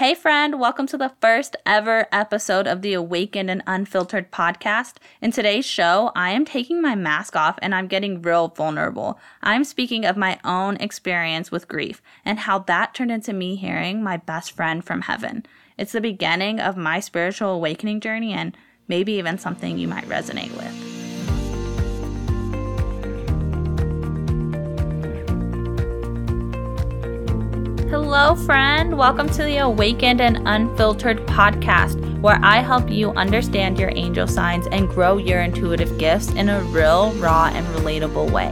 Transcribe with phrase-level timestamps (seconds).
[0.00, 4.94] Hey, friend, welcome to the first ever episode of the Awakened and Unfiltered podcast.
[5.20, 9.20] In today's show, I am taking my mask off and I'm getting real vulnerable.
[9.42, 14.02] I'm speaking of my own experience with grief and how that turned into me hearing
[14.02, 15.44] my best friend from heaven.
[15.76, 18.56] It's the beginning of my spiritual awakening journey and
[18.88, 20.89] maybe even something you might resonate with.
[28.12, 28.98] Hello, friend.
[28.98, 34.66] Welcome to the Awakened and Unfiltered podcast, where I help you understand your angel signs
[34.72, 38.50] and grow your intuitive gifts in a real, raw, and relatable way.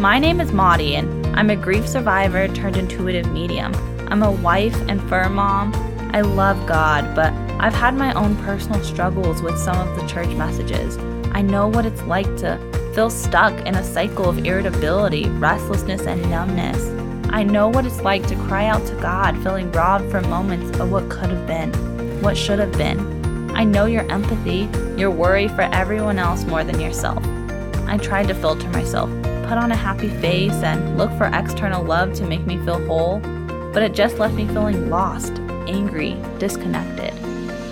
[0.00, 3.72] My name is Maudie, and I'm a grief survivor turned intuitive medium.
[4.10, 5.72] I'm a wife and fur mom.
[6.12, 10.30] I love God, but I've had my own personal struggles with some of the church
[10.30, 10.98] messages.
[11.30, 12.58] I know what it's like to
[12.92, 16.95] feel stuck in a cycle of irritability, restlessness, and numbness.
[17.30, 20.90] I know what it's like to cry out to God, feeling robbed from moments of
[20.90, 21.72] what could have been,
[22.22, 23.50] what should have been.
[23.54, 27.24] I know your empathy, your worry for everyone else more than yourself.
[27.86, 32.14] I tried to filter myself, put on a happy face, and look for external love
[32.14, 33.20] to make me feel whole,
[33.72, 35.32] but it just left me feeling lost,
[35.68, 37.12] angry, disconnected.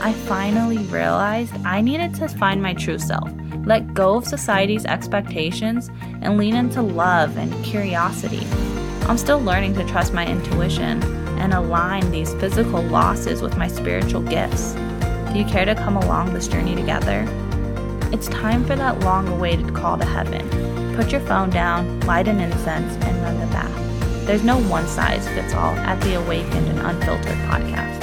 [0.00, 3.30] I finally realized I needed to find my true self,
[3.64, 8.46] let go of society's expectations, and lean into love and curiosity.
[9.06, 11.02] I'm still learning to trust my intuition
[11.38, 14.72] and align these physical losses with my spiritual gifts.
[15.30, 17.26] Do you care to come along this journey together?
[18.12, 20.48] It's time for that long awaited call to heaven.
[20.96, 24.26] Put your phone down, light an incense, and run the bath.
[24.26, 28.00] There's no one size fits all at the Awakened and Unfiltered podcast.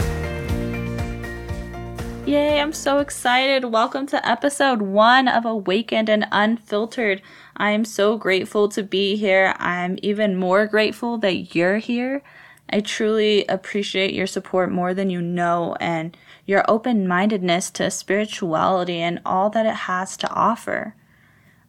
[2.28, 3.66] Yay, I'm so excited.
[3.66, 7.24] Welcome to episode one of Awakened and Unfiltered.
[7.58, 9.54] I am so grateful to be here.
[9.58, 12.24] I'm even more grateful that you're here.
[12.70, 18.98] I truly appreciate your support more than you know and your open mindedness to spirituality
[18.98, 20.96] and all that it has to offer.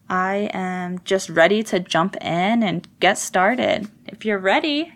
[0.09, 3.91] I am just ready to jump in and get started.
[4.07, 4.93] If you're ready,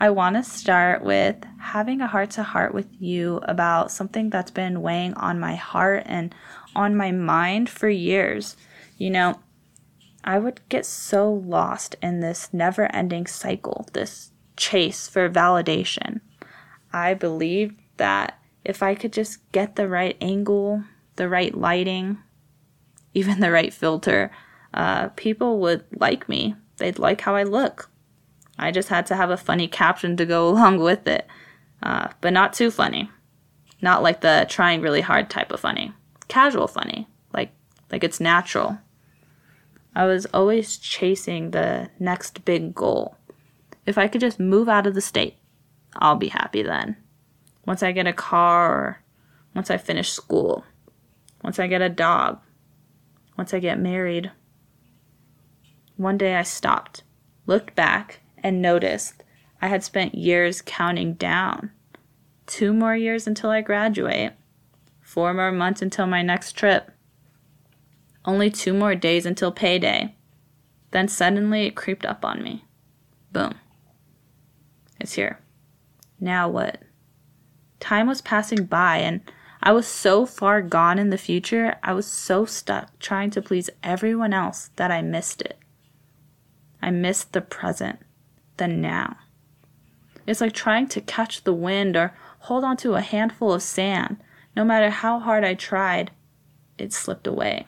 [0.00, 4.50] I want to start with having a heart to heart with you about something that's
[4.50, 6.34] been weighing on my heart and
[6.74, 8.56] on my mind for years.
[8.96, 9.40] You know,
[10.22, 16.20] I would get so lost in this never ending cycle, this chase for validation.
[16.92, 20.84] I believed that if I could just get the right angle,
[21.16, 22.18] the right lighting,
[23.12, 24.30] even the right filter,
[24.72, 26.54] uh, people would like me.
[26.78, 27.90] They'd like how I look.
[28.58, 31.26] I just had to have a funny caption to go along with it,
[31.82, 33.10] uh, but not too funny.
[33.82, 35.92] Not like the trying really hard type of funny.
[36.28, 37.06] Casual funny,
[37.94, 38.78] like it's natural.
[39.94, 43.16] I was always chasing the next big goal.
[43.86, 45.36] If I could just move out of the state,
[45.94, 46.96] I'll be happy then.
[47.64, 49.00] Once I get a car,
[49.54, 50.64] once I finish school,
[51.44, 52.40] once I get a dog,
[53.38, 54.32] once I get married.
[55.96, 57.04] One day I stopped,
[57.46, 59.22] looked back, and noticed
[59.62, 61.70] I had spent years counting down.
[62.46, 64.32] Two more years until I graduate,
[65.00, 66.90] four more months until my next trip,
[68.24, 70.14] only two more days until payday.
[70.90, 72.64] Then suddenly it creeped up on me.
[73.32, 73.54] Boom.
[75.00, 75.40] It's here.
[76.20, 76.82] Now what?
[77.80, 79.20] Time was passing by, and
[79.62, 83.70] I was so far gone in the future, I was so stuck trying to please
[83.82, 85.58] everyone else that I missed it.
[86.80, 87.98] I missed the present,
[88.56, 89.16] the now.
[90.26, 94.18] It's like trying to catch the wind or hold on to a handful of sand.
[94.56, 96.10] No matter how hard I tried,
[96.78, 97.66] it slipped away.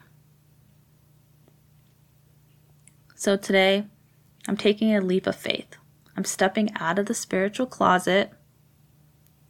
[3.19, 3.87] So today,
[4.47, 5.79] I'm taking a leap of faith.
[6.19, 8.31] I'm stepping out of the spiritual closet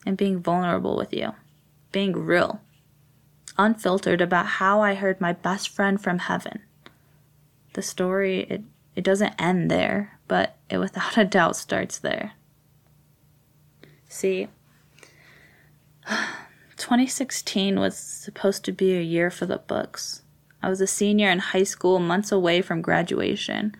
[0.06, 1.34] and being vulnerable with you,
[1.90, 2.60] being real,
[3.58, 6.60] unfiltered about how I heard my best friend from heaven.
[7.72, 8.62] The story, it,
[8.94, 12.34] it doesn't end there, but it without a doubt starts there.
[14.08, 14.46] See,
[16.76, 20.22] 2016 was supposed to be a year for the books.
[20.66, 23.76] I was a senior in high school, months away from graduation.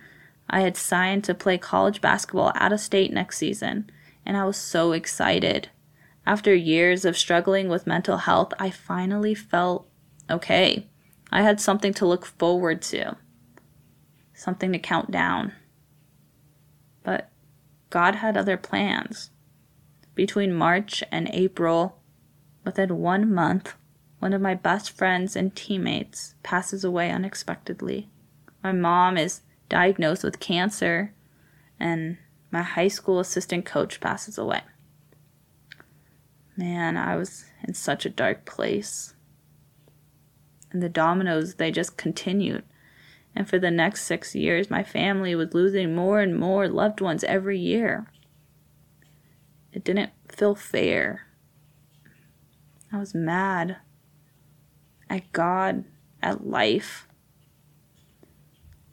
[0.49, 3.91] I had signed to play college basketball out of state next season,
[4.25, 5.69] and I was so excited.
[6.25, 9.89] After years of struggling with mental health, I finally felt
[10.31, 10.87] okay.
[11.33, 13.17] I had something to look forward to,
[14.33, 15.55] something to count down.
[17.03, 17.31] But
[17.91, 19.31] God had other plans.
[20.15, 22.01] Between March and April,
[22.65, 23.75] within one month,
[24.19, 28.09] one of my best friends and teammates passes away unexpectedly.
[28.63, 31.13] My mom is diagnosed with cancer,
[31.79, 32.19] and
[32.51, 34.63] my high school assistant coach passes away.
[36.57, 39.15] Man, I was in such a dark place.
[40.73, 42.65] And the dominoes, they just continued.
[43.35, 47.23] And for the next six years, my family was losing more and more loved ones
[47.25, 48.11] every year.
[49.73, 51.27] It didn't feel fair.
[52.91, 53.77] I was mad
[55.09, 55.85] at God,
[56.23, 57.07] at life.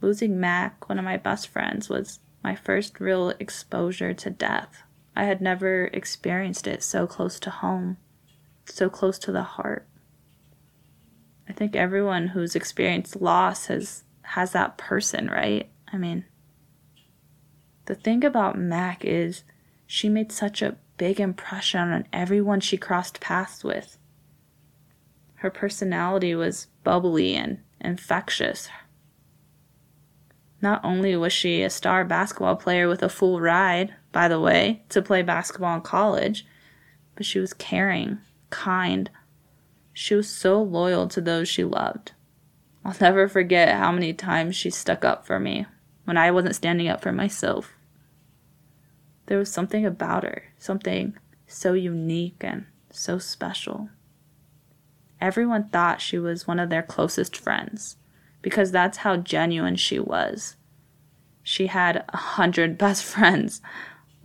[0.01, 4.83] Losing Mac, one of my best friends, was my first real exposure to death.
[5.15, 7.97] I had never experienced it so close to home,
[8.65, 9.87] so close to the heart.
[11.47, 15.69] I think everyone who's experienced loss has has that person, right?
[15.91, 16.25] I mean,
[17.85, 19.43] the thing about Mac is
[19.85, 23.97] she made such a big impression on everyone she crossed paths with.
[25.43, 28.69] Her personality was bubbly and infectious.
[30.61, 34.83] Not only was she a star basketball player with a full ride, by the way,
[34.87, 36.45] to play basketball in college,
[37.15, 38.19] but she was caring,
[38.51, 39.09] kind.
[39.91, 42.13] She was so loyal to those she loved.
[42.85, 45.65] I'll never forget how many times she stuck up for me
[46.05, 47.73] when I wasn't standing up for myself.
[49.25, 51.17] There was something about her, something
[51.47, 53.89] so unique and so special.
[55.23, 57.95] Everyone thought she was one of their closest friends
[58.41, 60.57] because that's how genuine she was.
[61.41, 63.61] She had a hundred best friends.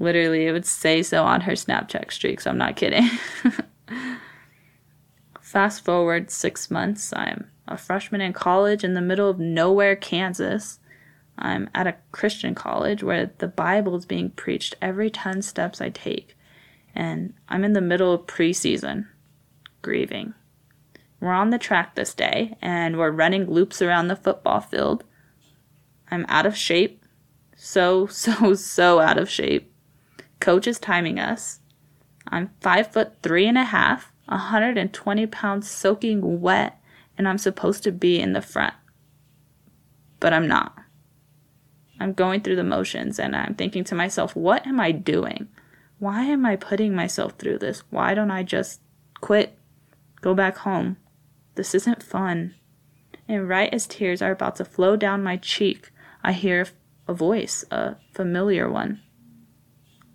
[0.00, 2.48] Literally, it would say so on her Snapchat streaks.
[2.48, 3.08] I'm not kidding.
[5.40, 10.80] Fast forward six months, I'm a freshman in college in the middle of nowhere, Kansas.
[11.38, 15.90] I'm at a Christian college where the Bible is being preached every 10 steps I
[15.90, 16.36] take.
[16.92, 19.06] And I'm in the middle of preseason,
[19.80, 20.34] grieving.
[21.20, 25.04] We're on the track this day and we're running loops around the football field.
[26.10, 27.04] I'm out of shape.
[27.56, 29.72] So, so, so out of shape.
[30.40, 31.60] Coach is timing us.
[32.28, 36.80] I'm five foot three and a half, 120 pounds soaking wet,
[37.16, 38.74] and I'm supposed to be in the front.
[40.20, 40.76] But I'm not.
[41.98, 45.48] I'm going through the motions and I'm thinking to myself, what am I doing?
[45.98, 47.82] Why am I putting myself through this?
[47.90, 48.80] Why don't I just
[49.20, 49.58] quit,
[50.20, 50.96] go back home,
[51.58, 52.54] this isn't fun.
[53.26, 55.90] And right as tears are about to flow down my cheek,
[56.22, 56.68] I hear
[57.08, 59.02] a voice, a familiar one.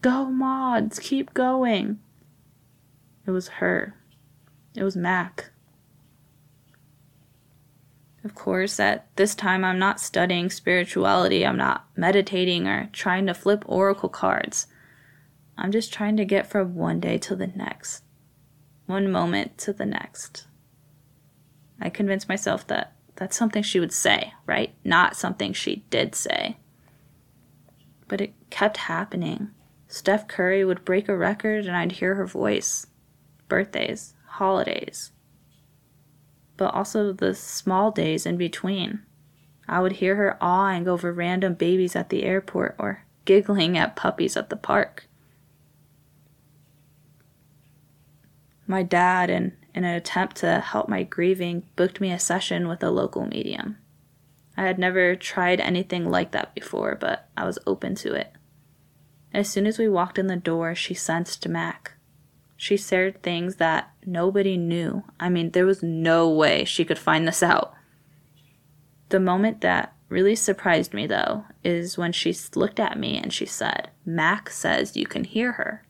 [0.01, 2.00] Go, mods, keep going.
[3.28, 3.94] It was her.
[4.74, 5.51] It was Mac.
[8.24, 13.34] Of course, at this time, I'm not studying spirituality, I'm not meditating or trying to
[13.34, 14.68] flip oracle cards.
[15.57, 18.04] I'm just trying to get from one day to the next,
[18.86, 20.48] one moment to the next.
[21.83, 24.74] I convinced myself that that's something she would say, right?
[24.85, 26.57] Not something she did say.
[28.07, 29.51] But it kept happening.
[29.89, 32.88] Steph Curry would break a record and I'd hear her voice.
[33.50, 35.12] Birthdays, holidays.
[36.56, 39.01] But also the small days in between.
[39.68, 44.38] I would hear her awing over random babies at the airport or giggling at puppies
[44.38, 45.07] at the park.
[48.65, 52.84] My dad and in an attempt to help my grieving, booked me a session with
[52.84, 53.78] a local medium.
[54.56, 58.34] I had never tried anything like that before, but I was open to it.
[59.34, 61.94] As soon as we walked in the door, she sensed Mac.
[62.56, 65.04] She shared things that nobody knew.
[65.19, 67.74] I mean, there was no way she could find this out.
[69.09, 73.47] The moment that really surprised me, though, is when she looked at me and she
[73.47, 75.83] said, Mac says you can hear her.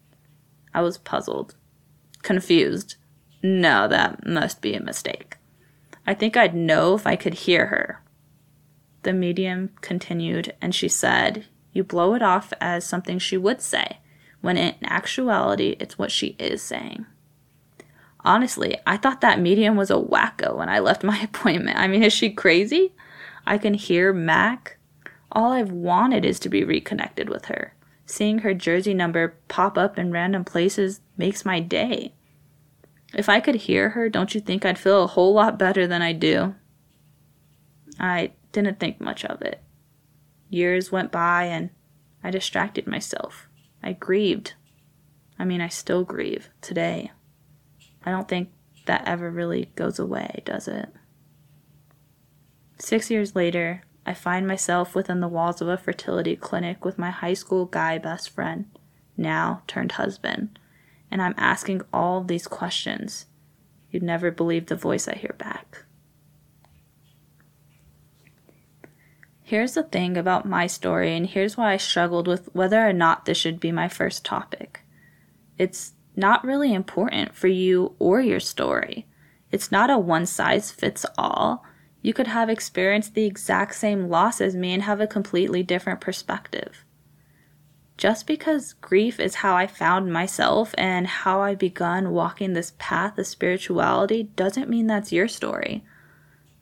[0.73, 1.55] I was puzzled,
[2.21, 2.95] confused.
[3.45, 5.35] No, that must be a mistake.
[6.07, 8.01] I think I'd know if I could hear her.
[9.03, 13.97] The medium continued, and she said, You blow it off as something she would say,
[14.39, 17.05] when in actuality, it's what she is saying.
[18.21, 21.77] Honestly, I thought that medium was a wacko when I left my appointment.
[21.77, 22.93] I mean, is she crazy?
[23.45, 24.77] I can hear Mac.
[25.33, 27.73] All I've wanted is to be reconnected with her.
[28.05, 32.13] Seeing her jersey number pop up in random places makes my day.
[33.13, 36.01] If I could hear her, don't you think I'd feel a whole lot better than
[36.01, 36.55] I do?
[37.99, 39.61] I didn't think much of it.
[40.49, 41.69] Years went by and
[42.23, 43.47] I distracted myself.
[43.83, 44.53] I grieved.
[45.37, 47.11] I mean, I still grieve today.
[48.03, 48.49] I don't think
[48.85, 50.89] that ever really goes away, does it?
[52.79, 57.11] Six years later, I find myself within the walls of a fertility clinic with my
[57.11, 58.65] high school guy best friend,
[59.15, 60.59] now turned husband
[61.13, 63.27] and I'm asking all these questions,
[63.91, 65.85] you'd never believe the voice I hear back.
[69.43, 73.25] Here's the thing about my story, and here's why I struggled with whether or not
[73.25, 74.81] this should be my first topic.
[75.59, 79.05] It's not really important for you or your story.
[79.51, 81.63] It's not a one size fits all.
[82.01, 86.01] You could have experienced the exact same loss as me and have a completely different
[86.01, 86.83] perspective.
[88.03, 93.17] Just because grief is how I found myself and how I begun walking this path
[93.17, 95.85] of spirituality doesn't mean that's your story.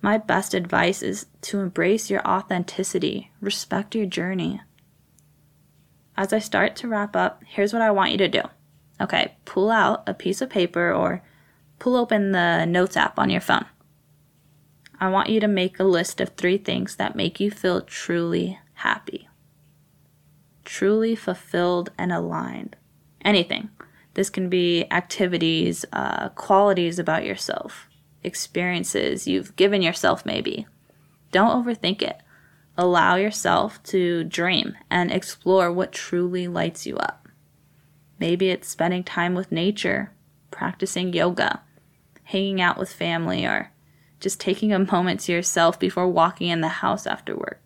[0.03, 4.62] My best advice is to embrace your authenticity, respect your journey.
[6.15, 8.43] As I start to wrap up, here's what I want you to do.
[9.01, 11.24] Okay, pull out a piece of paper or
[11.79, 13.65] pull open the Notes app on your phone.
[15.00, 18.60] I want you to make a list of three things that make you feel truly
[18.75, 19.27] happy,
[20.71, 22.77] truly fulfilled and aligned.
[23.25, 23.69] Anything.
[24.13, 27.89] This can be activities, uh, qualities about yourself
[28.23, 30.65] experiences you've given yourself, maybe.
[31.31, 32.21] Don't overthink it.
[32.77, 37.27] Allow yourself to dream and explore what truly lights you up.
[38.19, 40.13] Maybe it's spending time with nature,
[40.51, 41.61] practicing yoga,
[42.25, 43.71] hanging out with family, or
[44.19, 47.59] just taking a moment to yourself before walking in the house after work.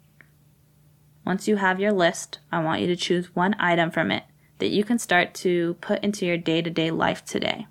[1.25, 4.23] Once you have your list, I want you to choose one item from it
[4.59, 7.67] that you can start to put into your day to day life today.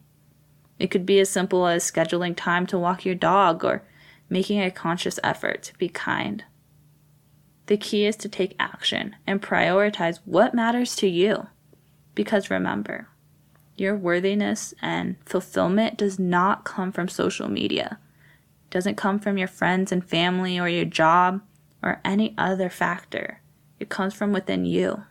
[0.78, 3.82] It could be as simple as scheduling time to walk your dog or
[4.28, 6.44] making a conscious effort to be kind.
[7.66, 11.46] The key is to take action and prioritize what matters to you.
[12.14, 13.08] Because remember,
[13.76, 17.98] your worthiness and fulfillment does not come from social media.
[18.66, 21.40] It doesn't come from your friends and family or your job
[21.82, 23.40] or any other factor.
[23.84, 25.04] It comes from within you.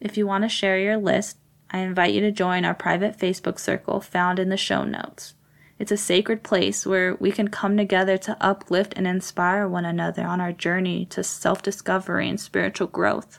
[0.00, 1.36] If you want to share your list,
[1.70, 5.34] I invite you to join our private Facebook circle found in the show notes.
[5.78, 10.24] It's a sacred place where we can come together to uplift and inspire one another
[10.24, 13.38] on our journey to self discovery and spiritual growth.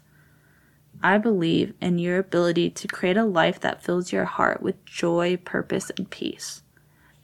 [1.03, 5.35] I believe in your ability to create a life that fills your heart with joy,
[5.35, 6.63] purpose, and peace.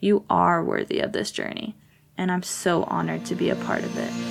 [0.01, 1.77] You are worthy of this journey,
[2.17, 4.28] and I'm so honored to be a part of it.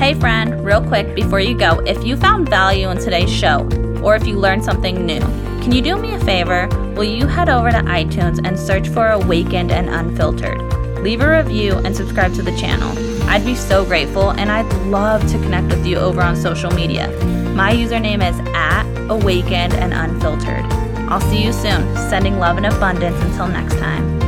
[0.00, 3.68] Hey, friend, real quick before you go, if you found value in today's show,
[4.02, 5.20] or if you learned something new,
[5.60, 6.68] can you do me a favor?
[6.96, 10.58] Will you head over to iTunes and search for Awakened and Unfiltered?
[11.02, 12.88] Leave a review and subscribe to the channel.
[13.28, 17.10] I'd be so grateful, and I'd love to connect with you over on social media.
[17.54, 20.64] My username is at Awakened and Unfiltered.
[21.10, 21.94] I'll see you soon.
[22.08, 24.18] Sending love and abundance until next time.